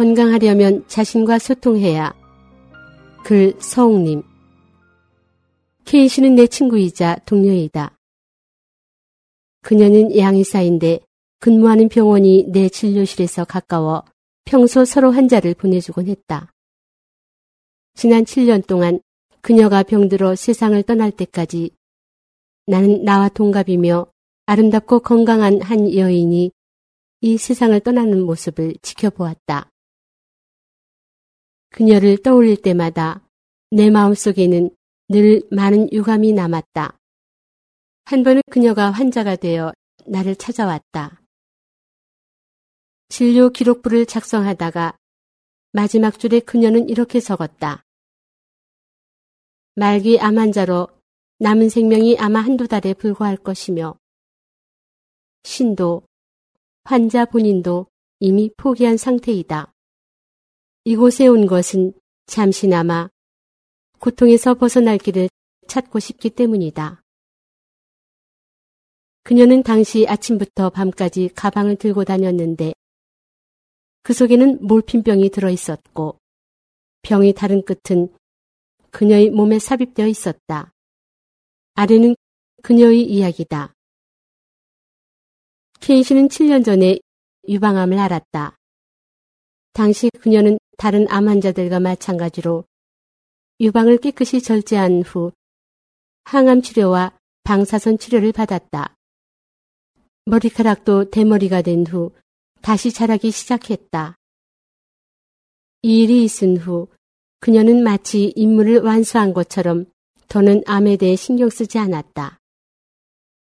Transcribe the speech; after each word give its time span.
건강하려면 0.00 0.82
자신과 0.88 1.38
소통해야. 1.38 2.14
글 3.22 3.52
서옥님. 3.60 4.22
케이 5.84 6.08
씨는 6.08 6.36
내 6.36 6.46
친구이자 6.46 7.16
동료이다. 7.26 7.98
그녀는 9.60 10.16
양의사인데 10.16 11.00
근무하는 11.38 11.90
병원이 11.90 12.46
내 12.48 12.70
진료실에서 12.70 13.44
가까워 13.44 14.02
평소 14.46 14.86
서로 14.86 15.10
환자를 15.12 15.52
보내주곤 15.52 16.06
했다. 16.06 16.50
지난 17.92 18.24
7년 18.24 18.66
동안 18.66 19.00
그녀가 19.42 19.82
병들어 19.82 20.34
세상을 20.34 20.82
떠날 20.84 21.10
때까지 21.10 21.72
나는 22.64 23.04
나와 23.04 23.28
동갑이며 23.28 24.06
아름답고 24.46 25.00
건강한 25.00 25.60
한 25.60 25.94
여인이 25.94 26.50
이 27.20 27.36
세상을 27.36 27.78
떠나는 27.80 28.22
모습을 28.24 28.76
지켜보았다. 28.80 29.69
그녀를 31.70 32.18
떠올릴 32.22 32.60
때마다 32.60 33.26
내 33.70 33.90
마음속에는 33.90 34.70
늘 35.08 35.42
많은 35.50 35.92
유감이 35.92 36.32
남았다. 36.32 36.98
한 38.04 38.22
번은 38.22 38.42
그녀가 38.50 38.90
환자가 38.90 39.36
되어 39.36 39.72
나를 40.06 40.36
찾아왔다. 40.36 41.20
진료 43.08 43.50
기록부를 43.50 44.06
작성하다가 44.06 44.96
마지막 45.72 46.18
줄에 46.18 46.40
그녀는 46.40 46.88
이렇게 46.88 47.20
적었다. 47.20 47.84
말기 49.74 50.18
암 50.20 50.38
환자로 50.38 50.88
남은 51.38 51.68
생명이 51.68 52.18
아마 52.18 52.40
한두 52.40 52.68
달에 52.68 52.94
불과할 52.94 53.36
것이며 53.36 53.96
신도 55.44 56.02
환자 56.84 57.24
본인도 57.24 57.86
이미 58.18 58.50
포기한 58.56 58.96
상태이다. 58.96 59.72
이곳에 60.90 61.28
온 61.28 61.46
것은 61.46 61.92
잠시나마 62.26 63.08
고통에서 64.00 64.54
벗어날 64.54 64.98
길을 64.98 65.28
찾고 65.68 66.00
싶기 66.00 66.30
때문이다. 66.30 67.00
그녀는 69.22 69.62
당시 69.62 70.04
아침부터 70.08 70.70
밤까지 70.70 71.30
가방을 71.36 71.76
들고 71.76 72.02
다녔는데 72.02 72.72
그 74.02 74.12
속에는 74.12 74.66
몰핀병이 74.66 75.30
들어 75.30 75.48
있었고 75.48 76.18
병의 77.02 77.34
다른 77.34 77.62
끝은 77.64 78.12
그녀의 78.90 79.30
몸에 79.30 79.60
삽입되어 79.60 80.08
있었다. 80.08 80.72
아래는 81.74 82.16
그녀의 82.64 83.04
이야기다. 83.04 83.72
케인 85.78 86.02
씨는 86.02 86.26
7년 86.26 86.64
전에 86.64 86.98
유방암을 87.46 87.96
앓았다. 87.96 88.56
당시 89.72 90.10
그녀는 90.20 90.58
다른 90.80 91.06
암 91.10 91.28
환자들과 91.28 91.78
마찬가지로 91.78 92.64
유방을 93.60 93.98
깨끗이 93.98 94.40
절제한 94.40 95.02
후 95.02 95.30
항암 96.24 96.62
치료와 96.62 97.12
방사선 97.42 97.98
치료를 97.98 98.32
받았다. 98.32 98.96
머리카락도 100.24 101.10
대머리가 101.10 101.60
된 101.60 101.84
후 101.84 102.12
다시 102.62 102.92
자라기 102.92 103.30
시작했다. 103.30 104.16
이 105.82 106.02
일이 106.02 106.24
있은 106.24 106.56
후 106.56 106.88
그녀는 107.40 107.82
마치 107.82 108.32
임무를 108.34 108.78
완수한 108.80 109.34
것처럼 109.34 109.84
더는 110.28 110.62
암에 110.64 110.96
대해 110.96 111.14
신경 111.14 111.50
쓰지 111.50 111.78
않았다. 111.78 112.38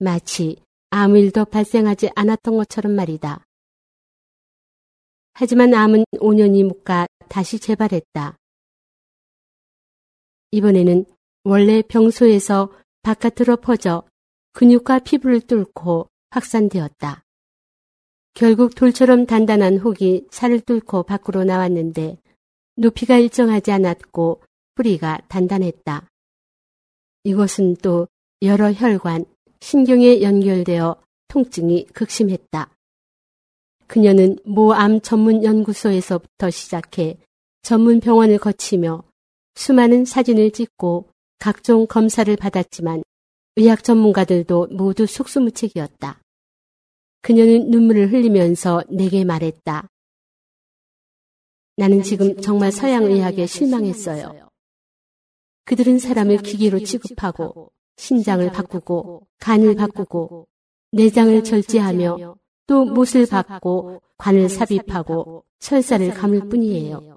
마치 0.00 0.56
아무 0.90 1.16
일도 1.16 1.46
발생하지 1.46 2.10
않았던 2.14 2.58
것처럼 2.58 2.92
말이다. 2.92 3.45
하지만 5.38 5.74
암은 5.74 6.04
5년이 6.14 6.64
묵가 6.64 7.06
다시 7.28 7.58
재발했다. 7.58 8.38
이번에는 10.50 11.04
원래 11.44 11.82
병소에서 11.82 12.72
바깥으로 13.02 13.58
퍼져 13.58 14.02
근육과 14.54 15.00
피부를 15.00 15.42
뚫고 15.42 16.08
확산되었다. 16.30 17.22
결국 18.32 18.74
돌처럼 18.74 19.26
단단한 19.26 19.76
혹이 19.76 20.26
살을 20.30 20.60
뚫고 20.60 21.02
밖으로 21.02 21.44
나왔는데 21.44 22.16
높이가 22.76 23.18
일정하지 23.18 23.72
않았고 23.72 24.42
뿌리가 24.74 25.20
단단했다. 25.28 26.08
이것은 27.24 27.76
또 27.82 28.08
여러 28.40 28.72
혈관, 28.72 29.26
신경에 29.60 30.22
연결되어 30.22 30.96
통증이 31.28 31.88
극심했다. 31.92 32.75
그녀는 33.86 34.36
모암 34.44 35.00
전문 35.00 35.44
연구소에서부터 35.44 36.50
시작해 36.50 37.18
전문 37.62 38.00
병원을 38.00 38.38
거치며 38.38 39.04
수많은 39.54 40.04
사진을 40.04 40.50
찍고 40.52 41.08
각종 41.38 41.86
검사를 41.86 42.34
받았지만 42.36 43.02
의학 43.56 43.82
전문가들도 43.84 44.68
모두 44.72 45.06
속수무책이었다. 45.06 46.20
그녀는 47.22 47.70
눈물을 47.70 48.12
흘리면서 48.12 48.82
내게 48.88 49.24
말했다. 49.24 49.88
나는 51.76 52.02
지금 52.02 52.40
정말 52.40 52.72
서양 52.72 53.04
의학에 53.04 53.46
실망했어요. 53.46 54.48
그들은 55.64 55.98
사람을 55.98 56.38
기계로 56.38 56.80
취급하고 56.80 57.70
신장을 57.96 58.50
바꾸고 58.52 59.26
간을 59.40 59.74
바꾸고 59.74 60.46
내장을 60.92 61.42
절제하며 61.42 62.36
또 62.66 62.84
못을 62.84 63.26
박고 63.26 64.02
관을 64.18 64.48
삽입하고 64.48 65.44
설사를 65.60 66.08
감을 66.14 66.48
뿐이에요. 66.48 67.16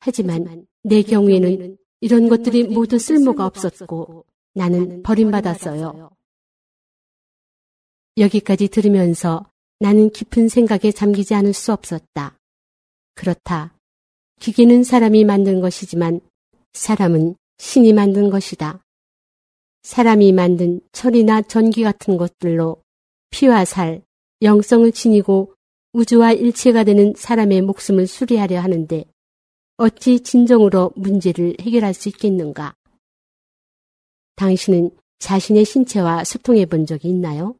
하지만 0.00 0.66
내 0.82 1.02
경우에는 1.02 1.76
이런 2.00 2.28
것들이 2.28 2.64
모두 2.64 2.98
쓸모가 2.98 3.46
없었고 3.46 4.24
나는 4.54 5.02
버림받았어요. 5.02 6.10
여기까지 8.18 8.68
들으면서 8.68 9.46
나는 9.78 10.10
깊은 10.10 10.48
생각에 10.48 10.92
잠기지 10.92 11.34
않을 11.34 11.52
수 11.52 11.72
없었다. 11.72 12.38
그렇다. 13.14 13.74
기계는 14.40 14.82
사람이 14.82 15.24
만든 15.24 15.60
것이지만 15.60 16.20
사람은 16.72 17.36
신이 17.58 17.92
만든 17.92 18.30
것이다. 18.30 18.84
사람이 19.82 20.32
만든 20.32 20.80
철이나 20.92 21.42
전기 21.42 21.82
같은 21.82 22.16
것들로 22.16 22.82
피와 23.30 23.64
살, 23.64 24.02
영성을 24.42 24.90
지니고 24.90 25.54
우주와 25.92 26.32
일체가 26.32 26.84
되는 26.84 27.14
사람의 27.16 27.62
목숨을 27.62 28.06
수리하려 28.06 28.60
하는데 28.60 29.04
어찌 29.76 30.20
진정으로 30.20 30.92
문제를 30.96 31.56
해결할 31.60 31.94
수 31.94 32.08
있겠는가? 32.08 32.74
당신은 34.36 34.90
자신의 35.18 35.64
신체와 35.64 36.24
소통해 36.24 36.66
본 36.66 36.86
적이 36.86 37.08
있나요? 37.10 37.56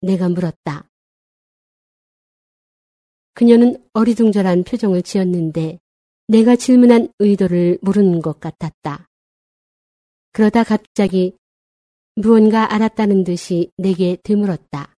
내가 0.00 0.28
물었다. 0.28 0.88
그녀는 3.34 3.82
어리둥절한 3.92 4.64
표정을 4.64 5.02
지었는데 5.02 5.78
내가 6.28 6.56
질문한 6.56 7.12
의도를 7.18 7.78
모르는 7.82 8.20
것 8.20 8.40
같았다. 8.40 9.08
그러다 10.32 10.64
갑자기 10.64 11.36
무언가 12.14 12.74
알았다는 12.74 13.24
듯이 13.24 13.70
내게 13.78 14.18
되물었다. 14.22 14.94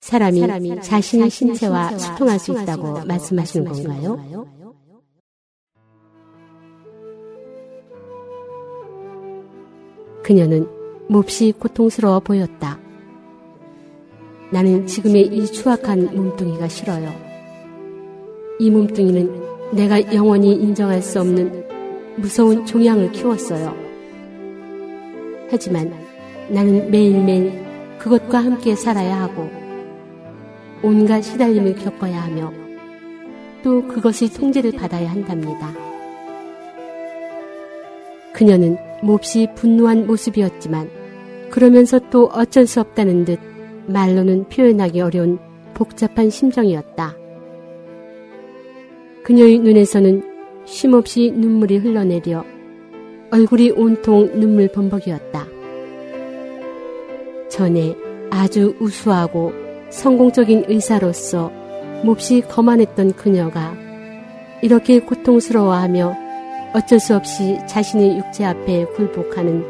사람이, 0.00 0.40
사람이 0.40 0.82
자신의 0.82 1.30
신체와 1.30 1.96
소통할 1.96 2.40
수 2.40 2.50
있다고 2.50 3.04
말씀하시는 3.04 3.70
건가요? 3.70 4.48
그녀는 10.24 10.68
몹시 11.08 11.52
고통스러워 11.52 12.20
보였다. 12.20 12.80
나는 14.52 14.86
지금의 14.86 15.28
이 15.28 15.46
추악한 15.46 16.16
몸뚱이가 16.16 16.66
싫어요. 16.66 17.12
이 18.58 18.70
몸뚱이는 18.70 19.74
내가 19.74 20.12
영원히 20.12 20.52
인정할 20.52 21.00
수 21.00 21.20
없는 21.20 21.64
무서운 22.18 22.66
종양을 22.66 23.12
키웠어요. 23.12 23.81
하지만 25.52 25.92
나는 26.48 26.90
매일매일 26.90 27.62
그것과 27.98 28.38
함께 28.38 28.74
살아야 28.74 29.20
하고 29.20 29.50
온갖 30.82 31.20
시달림을 31.20 31.74
겪어야 31.74 32.22
하며 32.22 32.50
또 33.62 33.86
그것의 33.86 34.30
통제를 34.30 34.72
받아야 34.72 35.10
한답니다. 35.10 35.74
그녀는 38.32 38.78
몹시 39.02 39.46
분노한 39.54 40.06
모습이었지만 40.06 40.88
그러면서 41.50 42.00
또 42.08 42.30
어쩔 42.32 42.66
수 42.66 42.80
없다는 42.80 43.26
듯 43.26 43.38
말로는 43.88 44.48
표현하기 44.48 45.02
어려운 45.02 45.38
복잡한 45.74 46.30
심정이었다. 46.30 47.14
그녀의 49.22 49.58
눈에서는 49.58 50.22
쉼없이 50.64 51.30
눈물이 51.30 51.76
흘러내려 51.76 52.51
얼굴이 53.32 53.70
온통 53.70 54.38
눈물 54.38 54.68
범벅이었다. 54.68 55.46
전에 57.48 57.96
아주 58.30 58.76
우수하고 58.78 59.52
성공적인 59.88 60.66
의사로서 60.68 61.50
몹시 62.04 62.42
거만했던 62.42 63.14
그녀가 63.14 63.74
이렇게 64.60 65.00
고통스러워하며 65.00 66.14
어쩔 66.74 67.00
수 67.00 67.16
없이 67.16 67.58
자신의 67.66 68.18
육체 68.18 68.44
앞에 68.44 68.84
굴복하는 68.96 69.64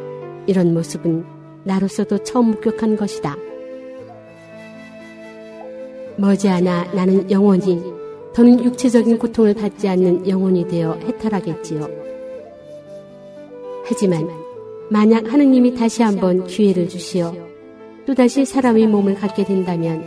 이런 0.49 0.75
모습은 0.75 1.25
나로서도 1.63 2.25
처음 2.25 2.51
목격한 2.51 2.97
것이다. 2.97 3.37
머지않아 6.17 6.95
나는 6.95 7.31
영원히 7.31 7.81
더는 8.35 8.65
육체적인 8.65 9.19
고통을 9.19 9.55
받지 9.55 9.89
않는 9.89 10.29
영혼이 10.29 10.67
되어 10.67 10.95
해탈하겠지요. 10.95 12.12
하지만 13.93 14.27
만약 14.89 15.31
하느님이 15.31 15.75
다시 15.75 16.03
한번 16.03 16.47
기회를 16.47 16.89
주시어 16.89 17.35
또다시 18.07 18.47
사람의 18.47 18.87
몸을 18.87 19.17
갖게 19.17 19.45
된다면 19.45 20.03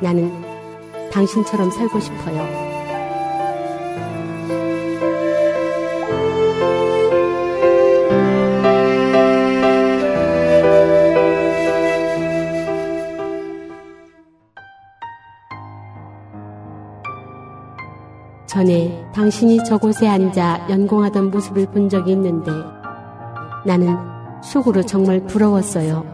나는 0.00 0.32
당신처럼 1.12 1.70
살고 1.70 2.00
싶어요. 2.00 2.68
전에 18.48 19.06
당신이 19.14 19.62
저곳에 19.62 20.08
앉아 20.08 20.66
연공하던 20.68 21.30
모습을 21.30 21.66
본 21.66 21.88
적이 21.88 22.12
있는데 22.12 22.50
나는 23.64 23.96
속으로 24.42 24.82
정말 24.82 25.20
부러웠어요. 25.26 26.04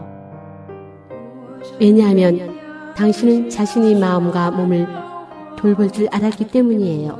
왜냐하면 1.79 2.55
당신은 2.95 3.49
자신의 3.49 3.99
마음과 3.99 4.51
몸을 4.51 4.87
돌볼 5.57 5.91
줄 5.91 6.07
알았기 6.11 6.47
때문이에요. 6.47 7.17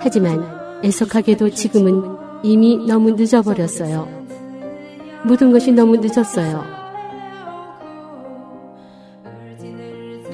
하지만 0.00 0.44
애석하게도 0.84 1.50
지금은 1.50 2.16
이미 2.42 2.76
너무 2.86 3.12
늦어버렸어요. 3.12 4.08
모든 5.24 5.52
것이 5.52 5.70
너무 5.70 5.96
늦었어요. 5.96 6.64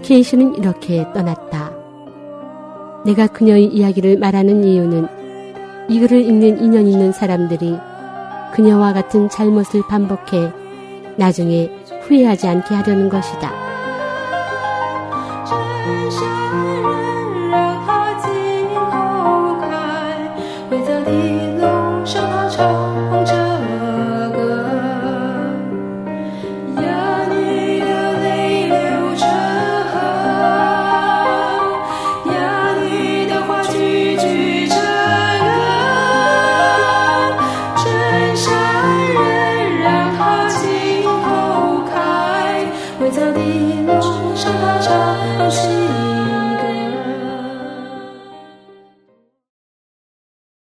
케이시는 0.02 0.54
이렇게 0.54 1.06
떠났다. 1.12 1.70
내가 3.04 3.26
그녀의 3.26 3.66
이야기를 3.66 4.18
말하는 4.18 4.64
이유는 4.64 5.06
이 5.90 6.00
글을 6.00 6.22
읽는 6.22 6.62
인연 6.62 6.86
있는 6.86 7.12
사람들이 7.12 7.78
그녀와 8.58 8.92
같은 8.92 9.28
잘못을 9.28 9.82
반복해 9.88 10.52
나중에 11.16 11.70
후회하지 12.02 12.48
않게 12.48 12.74
하려는 12.74 13.08
것이다. 13.08 13.52